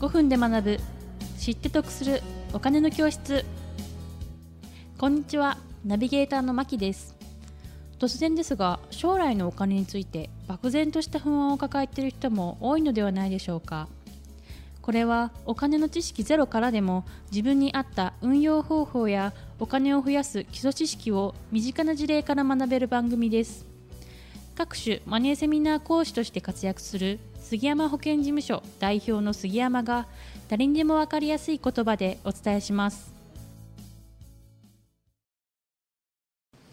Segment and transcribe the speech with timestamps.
[0.00, 0.80] 5分で学ぶ。
[1.40, 2.22] 知って得する
[2.52, 3.44] お金の教室。
[4.96, 5.58] こんにちは。
[5.84, 7.16] ナビゲーターのまきです。
[7.98, 13.88] 突然ですが将来のお金について漠然とした不安を抱えている人も多いのではないでしょうか。
[14.82, 23.66] これはお金の知識ゼロからでも自分に合った運用方法やお金を増やす基礎知識を身近な事例から学べる番組です。
[24.54, 30.06] 各種マネーセミナー講師として活躍する杉山保険事務所代表の杉山が
[30.50, 33.10] 誰にでも分かりやすい言葉でお伝えします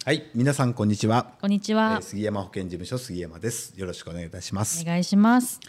[0.04, 1.32] はい、皆さんこんにちは。
[1.42, 3.74] こんにちはえー、杉山保険事務所杉山です。
[3.76, 4.84] よろしくお願いいたします。
[4.84, 5.60] お願いします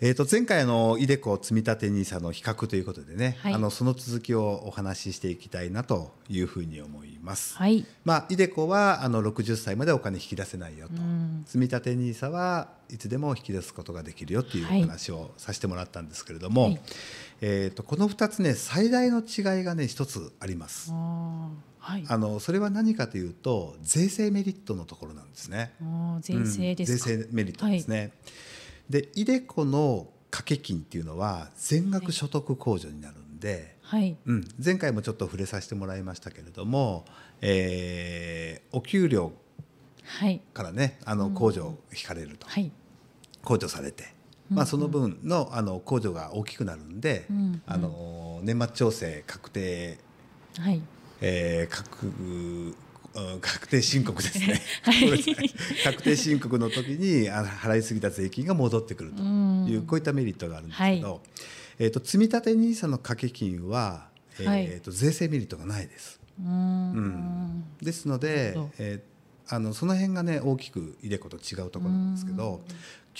[0.00, 7.56] えっ、と前回あのイデコ積立 NISA の比較ということでね、はいあのその続きをお話ししていきたいなというふうに思います。
[7.56, 10.94] はいまあイデコはあの60歳までお金引き出せないよと、
[11.44, 16.80] 積立 NISA はいつでも引き出すことができるよっていう話をさせてもらったんですけれども、はい
[17.40, 20.92] えっ、とこの2つね最大の違いがね一つあります。
[20.92, 25.72] はいあのそれは何かというと税制メリットのところなんですね。
[26.20, 28.12] 税制です税制メリットですね。
[28.88, 37.04] で、イデコの掛け金っていうのは全額所得控除になるんで、はいうん、前回もちょっと触れさせてもらいましたけれども、
[37.40, 39.32] えーお給料はい
[40.54, 42.70] からねあの控除引かれると、はい。
[43.44, 44.04] 控除されて、
[44.50, 49.98] まあ、その分のあの控除が大きくなるんで、うんあの年末調整確定
[50.58, 50.82] はい。
[51.20, 52.74] えー、確うん
[53.40, 55.24] 確定申告ですね、 はい。
[55.84, 59.22] 確定申告の時にあ払いすぎた税金が戻ってくると。
[59.22, 61.20] いうこういったメリットがあるんですけど、はい。
[61.78, 66.20] えー、と積立 NISA の掛け金は、えーはいと税制メリットがないです。
[66.38, 67.64] うーん。
[67.80, 69.15] ですのでえー
[69.48, 72.62] あのその辺がね大きくイデコと違うところなんですけど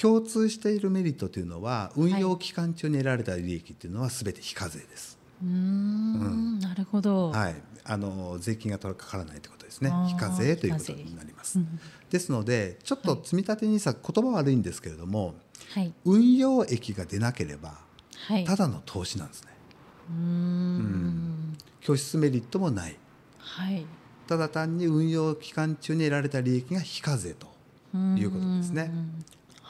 [0.01, 5.19] 共通しているメリットというのは運用期間中に得られた利益というのは全て非課税です。
[5.43, 7.55] うーんなるほど、はい、
[7.85, 11.59] あの税金がかからないということですね非課税ということになります。
[12.11, 15.35] ですのでちょっと積立 NISA 言葉悪いんですけれども
[15.75, 15.93] はい。
[16.05, 17.79] 運用益が出なければ
[18.29, 18.45] はい。
[18.45, 19.51] ただの投資なんですね。
[20.11, 21.57] うーん。
[21.81, 22.97] 拠出メリットもない。
[23.39, 23.87] はい
[24.27, 27.47] ただ単に運用期間中に得られた利益が非課税と
[28.17, 28.91] いうことですね。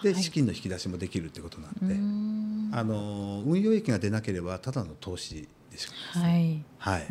[0.02, 2.70] で資金の引き出しもできるということなんで、ん。
[2.72, 6.64] あの運用益が出なければただの投資でしかないです。
[6.78, 7.00] はい。
[7.00, 7.06] はい、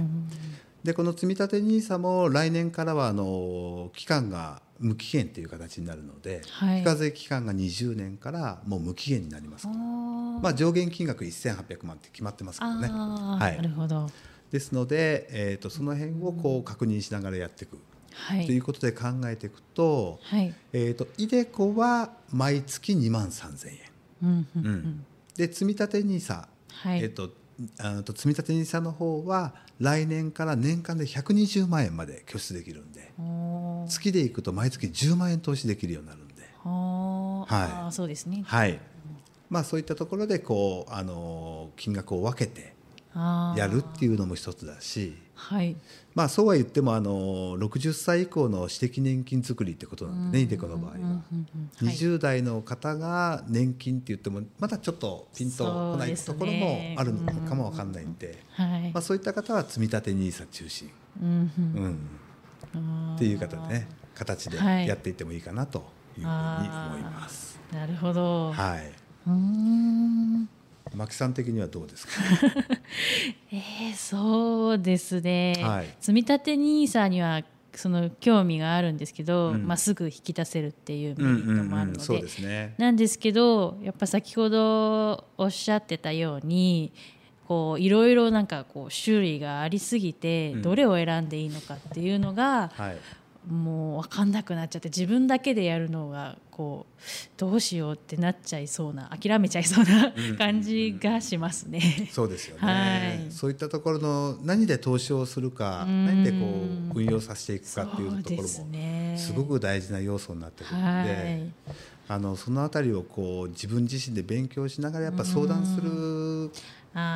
[0.83, 6.79] でこの積立 NISA も来年からはあの期間が無期限という形になるので、はい。
[6.79, 9.71] 非課税期間が20年からもう無期限になりますあ。
[9.71, 10.41] ー。
[10.41, 12.89] まあ、上限金額1800万って決まってますからね。
[12.89, 13.57] はい。
[13.57, 14.09] なるほど
[14.55, 17.77] ですので、えー、とその辺をこう確認しながらやっていく、
[18.13, 18.45] はい。
[18.45, 20.53] ということで考えていくと,、はい。
[20.71, 23.77] えー、とイデコは毎月2万3000円、
[24.23, 25.05] うんうんうん。
[25.35, 27.03] で積立 NISA、はい。
[27.03, 27.31] えー、と
[27.79, 33.11] あと積立 NISA の方は来年から年間で120万円まで拠出できるんで
[33.89, 37.51] 月でいくと毎月10万円投資できるようになるんで、はい。
[37.51, 38.43] あーそうですね。
[38.45, 38.79] はい。
[39.49, 42.74] まあ、そういったところでこうあの金額を分けて
[43.15, 45.15] やるっていうのも一つだし。
[45.35, 45.75] はい。
[46.13, 50.97] まあ、そうは言ってもあの60歳以降の私的年金作りってことなんでね、イデコの場合は。
[50.97, 51.21] は
[51.81, 51.85] い。
[51.85, 58.91] 20代の方が年金って言ってもまだちょっとピンとこないところもあるのかもわかんないんで、はい。
[58.93, 60.89] まあ、そういった方は積立 NISA 中心、
[61.21, 61.51] うん
[62.73, 63.15] うん。
[63.15, 64.87] っていう方でね形ではい。
[64.87, 65.79] やっていってもいいかなと
[66.17, 66.27] いうふうに
[66.69, 67.59] 思います。
[67.73, 68.53] なるほど。
[68.53, 68.91] はい、
[69.27, 69.33] うー
[70.95, 72.13] ん牧さん的にはどうですか？
[73.51, 75.87] えー、そうですね、はい。
[75.99, 79.67] 積み立て NISA にはその興味があるんですけど、うん。
[79.67, 82.73] まあ、すぐ引き出せるっていうメリットもあるので。
[82.77, 86.91] なんですけどやっぱ先ほどおっしゃってたように
[87.47, 90.61] こういろいろなんかこう種類がありすぎて、うん。
[90.61, 92.97] どれを選んでいいのかっていうのがはい、
[93.47, 97.01] もう分かんなくなっちゃって自分だけでやるのがこう
[97.37, 102.09] どうしようってなっちゃいそうな諦めちゃいそうなうん感じがしますね。
[102.11, 103.31] そうですよね、はい。
[103.31, 106.05] そういったところの何で投資をするかうん。
[106.05, 106.37] 何でこ
[106.95, 109.15] う運用させていくかっていうところもね。
[109.17, 111.51] すごく大事な要素になってくるので、はい。
[112.07, 116.51] あのそのあたりをこう自分自身で勉強しながらやっぱ相談する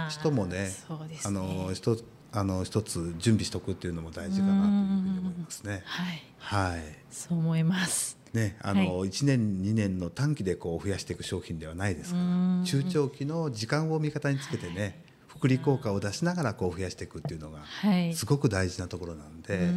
[0.09, 0.71] 人もね
[1.23, 1.39] あね。
[1.39, 5.81] の一つあの一つ準備しておくっていうのも大事かなというふうに思いますね。
[5.85, 6.81] はいはい。
[7.09, 8.17] そう思います。
[8.33, 12.23] ね、あの1年2年の短期でこう増やしていく商品ではないですから。
[12.23, 12.27] う
[12.61, 12.63] ん。
[12.63, 18.13] 中長期の時間を味方につけてね不福利効果を出しながらこう増やしていくっていうのがはい。
[18.13, 19.71] すごく大事なところなんで、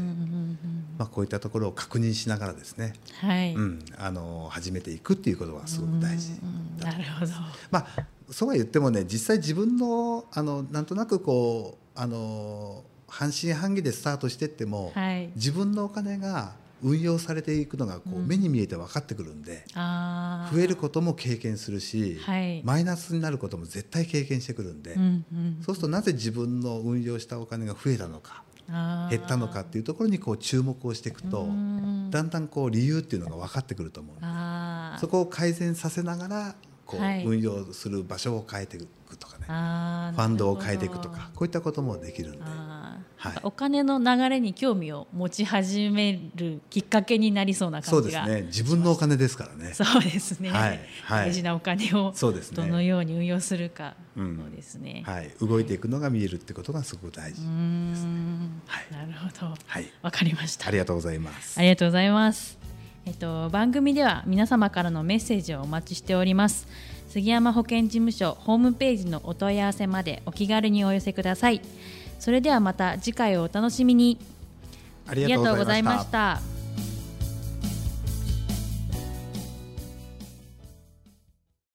[0.99, 7.33] まあ、こういったところを確認しながらですね、はい、うん、あの始めていくっていうことはすごく大事うんだとなるほど。
[7.71, 15.31] まあそうは言ってもね実際自分のあのなんとなくこうあの半信半疑でスタートしてっても、はい。
[15.35, 16.53] 自分のお金が
[16.83, 18.27] 運用されていくのがこう、うん。
[18.27, 22.63] 目に見えて分かってくるんで増えることも経験するし、はい。
[22.65, 25.63] マイナスになることも絶対経験してくるんで、うんうん。
[25.65, 28.43] そうするとなぜ自分の運用したお金が増えたのか
[29.11, 32.11] 減ったのかっていうところにこう注目をしていくと、うん。
[32.11, 34.27] だんだんこう理由っていうのが分かってくると思うんで
[34.99, 36.55] そこを改善させながら
[36.87, 37.25] こう、はい。
[37.25, 40.13] 運用する場所を変えていくとかね。
[40.17, 43.33] ファンドを変えていくとかこういったこともできるんで、はい。
[43.43, 48.43] お金の流れに興味を持ち始めるきっかけになりそうなそうです感じがね。
[48.47, 49.73] 自分のお金ですからね。
[49.75, 50.81] そうですね、はい。
[51.05, 51.27] はい。
[51.27, 52.57] 大事なお金をそうですね。
[52.57, 54.37] どのように運用するか、うん。
[54.37, 58.63] そうですね、はい、動いていくのが見えるってことがすごく大事うーん。
[58.67, 58.93] はい。
[58.93, 59.55] なるほど。
[59.67, 59.87] はい。
[60.03, 60.69] わかりました。
[60.69, 61.59] ありがとうございます。
[61.59, 62.59] ありがとうございます。
[63.05, 66.69] えっと番組では皆様からのメッセージをお待ちしております。
[67.13, 71.61] 杉山保健事務所ホームページのお問い合わせまでお気軽にお寄せください。
[72.19, 74.19] それではまた次回をお楽しみに。
[75.07, 76.62] ありがとうございましたありがとうございました